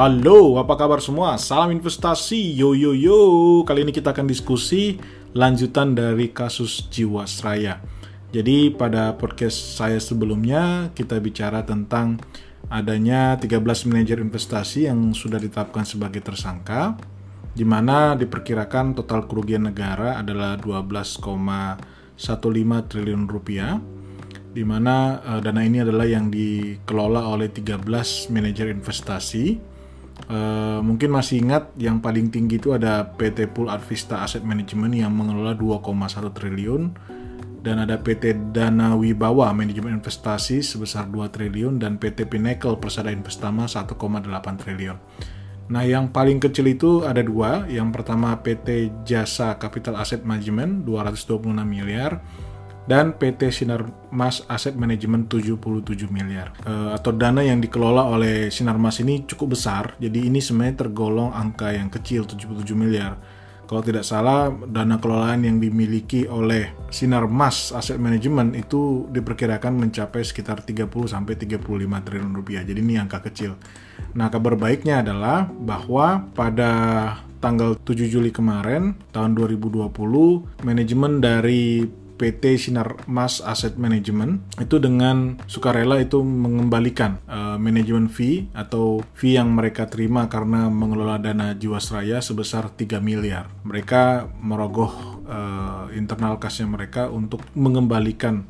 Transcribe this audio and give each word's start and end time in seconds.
Halo, 0.00 0.56
apa 0.56 0.80
kabar 0.80 0.96
semua? 1.04 1.36
Salam 1.36 1.76
investasi, 1.76 2.56
yo 2.56 2.72
yo 2.72 2.96
yo. 2.96 3.20
Kali 3.68 3.84
ini 3.84 3.92
kita 3.92 4.16
akan 4.16 4.24
diskusi 4.24 4.96
lanjutan 5.36 5.92
dari 5.92 6.32
kasus 6.32 6.88
Jiwasraya. 6.88 7.84
Jadi 8.32 8.72
pada 8.72 9.12
podcast 9.20 9.76
saya 9.76 10.00
sebelumnya 10.00 10.88
kita 10.96 11.20
bicara 11.20 11.68
tentang 11.68 12.16
adanya 12.72 13.36
13 13.36 13.60
manajer 13.92 14.24
investasi 14.24 14.88
yang 14.88 15.12
sudah 15.12 15.36
ditetapkan 15.36 15.84
sebagai 15.84 16.24
tersangka 16.24 16.96
di 17.52 17.68
mana 17.68 18.16
diperkirakan 18.16 18.96
total 18.96 19.28
kerugian 19.28 19.68
negara 19.68 20.16
adalah 20.16 20.56
12,15 20.56 21.20
triliun 22.88 23.28
rupiah 23.28 23.76
di 24.56 24.64
mana 24.64 25.20
uh, 25.28 25.44
dana 25.44 25.60
ini 25.60 25.84
adalah 25.84 26.08
yang 26.08 26.32
dikelola 26.32 27.28
oleh 27.28 27.52
13 27.52 27.84
manajer 28.32 28.72
investasi 28.72 29.69
Uh, 30.26 30.82
mungkin 30.84 31.14
masih 31.14 31.40
ingat 31.40 31.72
yang 31.80 32.02
paling 32.02 32.28
tinggi 32.28 32.60
itu 32.60 32.76
ada 32.76 33.02
PT 33.16 33.50
Pool 33.54 33.72
Advista 33.72 34.20
Asset 34.20 34.44
Management 34.44 34.94
yang 34.98 35.14
mengelola 35.14 35.56
2,1 35.56 36.30
triliun 36.36 36.82
dan 37.60 37.76
ada 37.84 38.00
PT 38.00 38.52
Dana 38.56 38.96
Wibawa 38.96 39.52
Manajemen 39.52 40.00
Investasi 40.00 40.64
sebesar 40.64 41.08
2 41.08 41.28
triliun 41.28 41.80
dan 41.80 42.00
PT 42.00 42.28
Pinnacle 42.28 42.76
Persada 42.80 43.12
Investama 43.12 43.68
1,8 43.68 43.96
triliun. 44.60 44.98
Nah, 45.70 45.86
yang 45.86 46.10
paling 46.10 46.42
kecil 46.42 46.66
itu 46.66 47.06
ada 47.06 47.22
dua. 47.22 47.62
Yang 47.70 47.94
pertama 47.94 48.34
PT 48.42 48.90
Jasa 49.06 49.54
Capital 49.54 50.02
Asset 50.02 50.26
Management 50.26 50.82
226 50.82 51.46
miliar 51.62 52.18
dan 52.88 53.16
PT 53.16 53.52
Sinar 53.52 53.84
Mas 54.12 54.44
Asset 54.48 54.76
Management 54.76 55.28
77 55.28 56.08
miliar. 56.08 56.54
E, 56.64 56.72
atau 56.96 57.12
dana 57.12 57.44
yang 57.44 57.60
dikelola 57.60 58.08
oleh 58.08 58.48
Sinar 58.48 58.80
Mas 58.80 59.00
ini 59.02 59.24
cukup 59.28 59.58
besar, 59.58 59.96
jadi 60.00 60.30
ini 60.30 60.40
sebenarnya 60.40 60.88
tergolong 60.88 61.34
angka 61.34 61.74
yang 61.74 61.92
kecil 61.92 62.24
77 62.24 62.72
miliar. 62.72 63.18
Kalau 63.70 63.86
tidak 63.86 64.02
salah, 64.02 64.50
dana 64.50 64.98
kelolaan 64.98 65.46
yang 65.46 65.62
dimiliki 65.62 66.26
oleh 66.26 66.74
Sinar 66.90 67.30
Mas 67.30 67.70
Asset 67.70 68.02
Management 68.02 68.58
itu 68.58 69.06
diperkirakan 69.06 69.78
mencapai 69.78 70.26
sekitar 70.26 70.66
30 70.66 70.90
sampai 71.06 71.38
35 71.38 71.62
triliun 71.78 72.34
rupiah. 72.34 72.66
Jadi 72.66 72.82
ini 72.82 72.98
angka 72.98 73.22
kecil. 73.30 73.54
Nah, 74.18 74.26
kabar 74.26 74.58
baiknya 74.58 75.06
adalah 75.06 75.46
bahwa 75.46 76.26
pada 76.34 76.72
tanggal 77.38 77.78
7 77.78 78.10
Juli 78.10 78.34
kemarin 78.34 78.98
tahun 79.14 79.38
2020 79.38 79.86
manajemen 80.66 81.22
dari 81.22 81.86
PT 82.20 82.60
Sinar 82.60 83.08
Mas 83.08 83.40
Asset 83.40 83.80
Management 83.80 84.44
itu 84.60 84.76
dengan 84.76 85.40
sukarela 85.48 85.96
itu 85.96 86.20
mengembalikan 86.20 87.16
uh, 87.24 87.56
manajemen 87.56 88.12
fee 88.12 88.52
atau 88.52 89.00
fee 89.16 89.40
yang 89.40 89.56
mereka 89.56 89.88
terima 89.88 90.28
karena 90.28 90.68
mengelola 90.68 91.16
dana 91.16 91.56
Jiwasraya 91.56 92.20
sebesar 92.20 92.76
3 92.76 93.00
miliar. 93.00 93.48
Mereka 93.64 94.28
merogoh 94.36 95.24
uh, 95.24 95.88
internal 95.96 96.36
kasnya 96.36 96.68
mereka 96.68 97.08
untuk 97.08 97.40
mengembalikan 97.56 98.44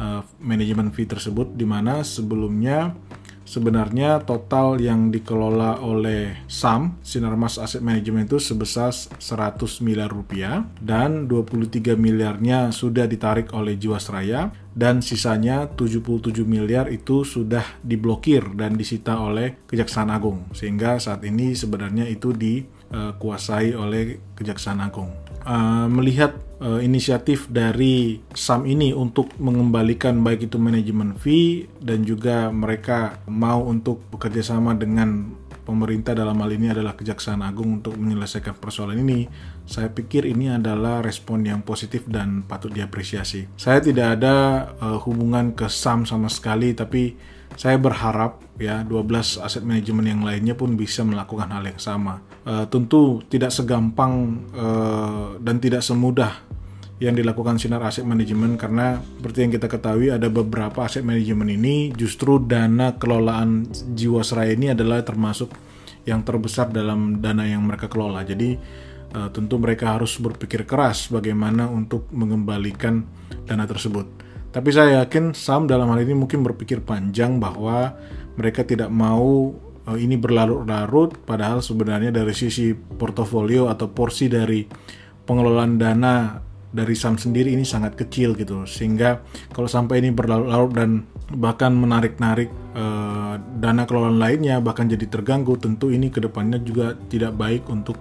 uh, 0.00 0.24
manajemen 0.40 0.88
fee 0.96 1.04
tersebut 1.04 1.52
di 1.52 1.68
mana 1.68 2.00
sebelumnya 2.00 2.96
sebenarnya 3.44 4.22
total 4.22 4.78
yang 4.78 5.10
dikelola 5.10 5.82
oleh 5.82 6.46
SAM, 6.48 6.98
Sinarmas 7.02 7.58
Asset 7.58 7.84
Management 7.84 8.32
itu 8.32 8.38
sebesar 8.40 8.92
100 8.92 9.60
miliar 9.84 10.10
rupiah 10.10 10.66
dan 10.80 11.26
23 11.28 11.94
miliarnya 11.98 12.72
sudah 12.72 13.04
ditarik 13.06 13.52
oleh 13.52 13.76
Jiwasraya 13.76 14.52
dan 14.72 15.04
sisanya 15.04 15.68
77 15.68 16.42
miliar 16.48 16.88
itu 16.88 17.28
sudah 17.28 17.64
diblokir 17.84 18.56
dan 18.56 18.74
disita 18.76 19.20
oleh 19.20 19.60
Kejaksaan 19.68 20.08
Agung 20.08 20.48
sehingga 20.56 20.96
saat 20.96 21.22
ini 21.28 21.52
sebenarnya 21.52 22.08
itu 22.08 22.32
dikuasai 22.32 23.76
oleh 23.76 24.32
Kejaksaan 24.32 24.80
Agung. 24.80 25.12
Uh, 25.42 25.90
melihat 25.90 26.38
uh, 26.62 26.80
inisiatif 26.80 27.50
dari 27.50 28.22
SAM 28.30 28.64
ini 28.70 28.94
untuk 28.94 29.34
mengembalikan 29.42 30.22
baik 30.22 30.46
itu 30.46 30.56
manajemen 30.56 31.18
fee 31.18 31.66
dan 31.82 32.06
juga 32.06 32.48
mereka 32.54 33.18
mau 33.26 33.66
untuk 33.66 34.06
bekerja 34.14 34.54
sama 34.54 34.78
dengan 34.78 35.42
pemerintah 35.62 36.12
dalam 36.12 36.34
hal 36.42 36.50
ini 36.52 36.74
adalah 36.74 36.98
Kejaksaan 36.98 37.40
Agung 37.40 37.82
untuk 37.82 37.94
menyelesaikan 37.94 38.58
persoalan 38.58 38.98
ini, 38.98 39.30
saya 39.62 39.88
pikir 39.88 40.26
ini 40.26 40.50
adalah 40.50 41.00
respon 41.00 41.46
yang 41.46 41.62
positif 41.62 42.04
dan 42.10 42.42
patut 42.42 42.74
diapresiasi. 42.74 43.54
Saya 43.54 43.78
tidak 43.78 44.18
ada 44.20 44.34
uh, 44.82 44.98
hubungan 45.06 45.54
ke 45.54 45.70
SAM 45.70 46.04
sama 46.04 46.26
sekali, 46.26 46.74
tapi 46.74 47.14
saya 47.54 47.76
berharap 47.76 48.42
ya 48.58 48.82
12 48.82 49.44
aset 49.44 49.62
manajemen 49.62 50.08
yang 50.08 50.22
lainnya 50.24 50.56
pun 50.56 50.74
bisa 50.74 51.06
melakukan 51.06 51.52
hal 51.52 51.62
yang 51.62 51.80
sama. 51.80 52.24
Uh, 52.42 52.66
tentu 52.66 53.22
tidak 53.30 53.54
segampang 53.54 54.42
uh, 54.56 55.38
dan 55.38 55.62
tidak 55.62 55.84
semudah 55.84 56.51
yang 57.02 57.18
dilakukan 57.18 57.58
Sinar 57.58 57.82
Aset 57.82 58.06
Manajemen 58.06 58.54
karena 58.54 59.02
seperti 59.02 59.38
yang 59.42 59.52
kita 59.58 59.66
ketahui 59.66 60.14
ada 60.14 60.30
beberapa 60.30 60.86
aset 60.86 61.02
manajemen 61.02 61.50
ini 61.50 61.90
justru 61.98 62.38
dana 62.38 62.94
kelolaan 62.94 63.66
Jiwasraya 63.98 64.54
ini 64.54 64.70
adalah 64.70 65.02
termasuk 65.02 65.50
yang 66.06 66.22
terbesar 66.22 66.70
dalam 66.70 67.18
dana 67.18 67.42
yang 67.42 67.66
mereka 67.66 67.90
kelola. 67.90 68.22
Jadi 68.22 68.54
uh, 69.18 69.28
tentu 69.34 69.58
mereka 69.58 69.98
harus 69.98 70.14
berpikir 70.14 70.62
keras 70.62 71.10
bagaimana 71.10 71.66
untuk 71.66 72.06
mengembalikan 72.14 73.02
dana 73.50 73.66
tersebut. 73.66 74.06
Tapi 74.54 74.70
saya 74.70 75.02
yakin 75.02 75.34
Sam 75.34 75.66
dalam 75.66 75.90
hal 75.90 76.06
ini 76.06 76.14
mungkin 76.14 76.46
berpikir 76.46 76.86
panjang 76.86 77.42
bahwa 77.42 77.98
mereka 78.38 78.62
tidak 78.62 78.94
mau 78.94 79.50
uh, 79.90 79.98
ini 79.98 80.14
berlarut-larut 80.14 81.18
padahal 81.26 81.58
sebenarnya 81.58 82.14
dari 82.14 82.30
sisi 82.30 82.70
portofolio 82.78 83.66
atau 83.66 83.90
porsi 83.90 84.30
dari 84.30 84.62
pengelolaan 85.26 85.74
dana 85.78 86.14
dari 86.72 86.96
Sam 86.96 87.20
sendiri 87.20 87.52
ini 87.52 87.62
sangat 87.62 87.94
kecil 87.94 88.32
gitu. 88.34 88.64
Sehingga 88.64 89.20
kalau 89.52 89.68
sampai 89.68 90.00
ini 90.00 90.10
berlarut-larut 90.10 90.72
dan 90.72 90.90
bahkan 91.36 91.76
menarik-narik 91.76 92.48
uh, 92.72 93.36
dana 93.60 93.84
kelolaan 93.84 94.18
lainnya 94.18 94.58
bahkan 94.58 94.88
jadi 94.88 95.08
terganggu 95.08 95.56
tentu 95.60 95.92
ini 95.92 96.08
ke 96.08 96.20
depannya 96.20 96.60
juga 96.60 96.96
tidak 97.12 97.36
baik 97.36 97.68
untuk 97.68 98.00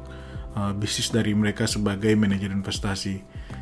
uh, 0.55 0.71
bisnis 0.75 1.11
dari 1.11 1.35
mereka 1.35 1.67
sebagai 1.67 2.15
manajer 2.15 2.49
investasi. 2.51 3.19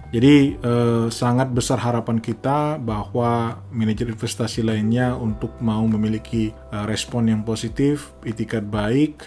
Jadi 0.10 0.58
uh, 0.66 1.06
sangat 1.14 1.54
besar 1.54 1.78
harapan 1.78 2.18
kita 2.18 2.82
bahwa 2.82 3.62
manajer 3.70 4.10
investasi 4.10 4.66
lainnya 4.66 5.14
untuk 5.14 5.54
mau 5.62 5.86
memiliki 5.86 6.50
uh, 6.74 6.90
respon 6.90 7.30
yang 7.30 7.42
positif 7.46 8.14
itikat 8.24 8.66
baik 8.70 9.26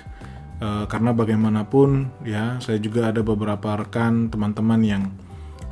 karena 0.62 1.10
bagaimanapun 1.10 2.06
ya 2.22 2.62
saya 2.62 2.78
juga 2.78 3.10
ada 3.10 3.18
beberapa 3.18 3.82
rekan 3.82 4.30
teman-teman 4.30 4.78
yang 4.86 5.02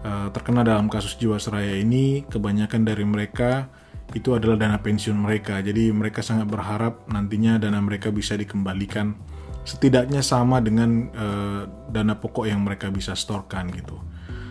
uh, 0.05 0.28
terkena 0.33 0.65
dalam 0.65 0.88
kasus 0.88 1.16
Jiwasraya 1.16 1.81
ini, 1.81 2.25
kebanyakan 2.28 2.83
dari 2.84 3.05
mereka 3.05 3.69
itu 4.11 4.34
adalah 4.34 4.59
dana 4.59 4.78
pensiun 4.78 5.15
mereka. 5.15 5.62
Jadi 5.62 5.94
mereka 5.94 6.21
sangat 6.21 6.50
berharap 6.50 7.06
nantinya 7.06 7.62
dana 7.62 7.78
mereka 7.78 8.10
bisa 8.10 8.34
dikembalikan 8.34 9.15
setidaknya 9.62 10.25
sama 10.25 10.59
dengan 10.59 11.12
uh, 11.15 11.62
dana 11.93 12.16
pokok 12.19 12.49
yang 12.49 12.65
mereka 12.65 12.91
bisa 12.91 13.15
storkan 13.15 13.71
gitu. 13.71 13.97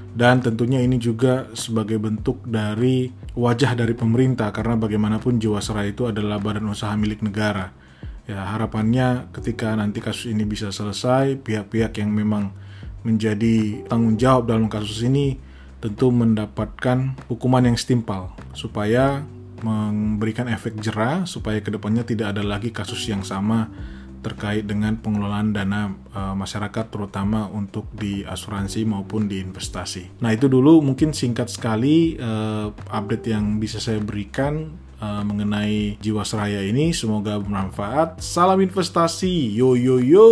Dan 0.09 0.42
tentunya 0.42 0.82
ini 0.82 0.98
juga 0.98 1.48
sebagai 1.54 2.02
bentuk 2.02 2.42
dari 2.44 3.14
wajah 3.38 3.78
dari 3.78 3.94
pemerintah 3.94 4.50
karena 4.50 4.74
bagaimanapun 4.76 5.38
Jiwasraya 5.38 5.94
itu 5.94 6.09
adalah 6.09 6.42
badan 6.42 6.66
usaha 6.66 6.92
milik 6.98 7.22
negara. 7.22 7.72
Ya, 8.30 8.46
harapannya 8.46 9.34
ketika 9.34 9.74
nanti 9.74 10.02
kasus 10.02 10.30
ini 10.30 10.46
bisa 10.46 10.70
selesai, 10.70 11.42
pihak-pihak 11.42 11.98
yang 11.98 12.14
memang 12.14 12.54
menjadi 13.04 13.86
tanggung 13.88 14.20
jawab 14.20 14.50
dalam 14.52 14.68
kasus 14.68 15.06
ini 15.06 15.40
tentu 15.80 16.12
mendapatkan 16.12 17.16
hukuman 17.32 17.64
yang 17.64 17.78
setimpal 17.80 18.36
supaya 18.52 19.24
memberikan 19.64 20.48
efek 20.52 20.79
jerah 20.79 21.23
supaya 21.28 21.59
ke 21.59 21.72
depannya 21.72 22.03
tidak 22.08 22.35
ada 22.35 22.44
lagi 22.44 22.72
kasus 22.72 23.00
yang 23.08 23.23
sama 23.23 23.72
terkait 24.20 24.68
dengan 24.68 25.00
pengelolaan 25.00 25.56
dana 25.56 25.96
e, 26.12 26.22
masyarakat 26.35 26.91
terutama 26.91 27.47
untuk 27.47 27.88
di 27.96 28.28
asuransi 28.28 28.84
maupun 28.84 29.32
di 29.32 29.40
investasi. 29.40 30.20
Nah 30.20 30.35
itu 30.35 30.52
dulu 30.52 30.84
mungkin 30.84 31.16
singkat 31.16 31.47
sekali 31.47 32.20
e, 32.20 32.32
update 32.91 33.32
yang 33.32 33.64
bisa 33.64 33.79
saya 33.79 34.03
berikan 34.03 34.76
e, 35.00 35.08
mengenai 35.23 35.96
Jiwasraya 36.03 36.68
ini. 36.68 36.91
Semoga 36.91 37.40
bermanfaat. 37.40 38.20
Salam 38.20 38.59
investasi, 38.59 39.56
yo 39.56 39.79
yo 39.79 40.03
yo. 40.03 40.28